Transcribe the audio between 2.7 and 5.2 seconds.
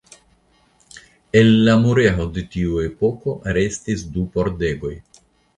epoko restis du pordegoj.